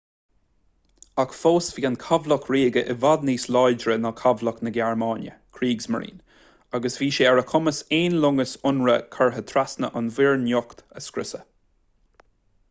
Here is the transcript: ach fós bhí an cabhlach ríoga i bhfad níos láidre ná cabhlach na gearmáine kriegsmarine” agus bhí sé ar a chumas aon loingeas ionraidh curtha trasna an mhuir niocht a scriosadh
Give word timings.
ach 1.23 1.33
fós 1.39 1.65
bhí 1.73 1.83
an 1.89 1.97
cabhlach 2.03 2.47
ríoga 2.53 2.81
i 2.93 2.95
bhfad 3.03 3.27
níos 3.29 3.45
láidre 3.55 3.97
ná 4.05 4.11
cabhlach 4.21 4.63
na 4.69 4.73
gearmáine 4.79 5.35
kriegsmarine” 5.59 6.27
agus 6.79 6.97
bhí 7.03 7.11
sé 7.19 7.29
ar 7.35 7.43
a 7.45 7.45
chumas 7.53 7.83
aon 8.01 8.17
loingeas 8.27 8.55
ionraidh 8.73 9.09
curtha 9.19 9.47
trasna 9.55 9.95
an 10.03 10.13
mhuir 10.19 10.37
niocht 10.49 10.83
a 11.01 11.05
scriosadh 11.13 12.29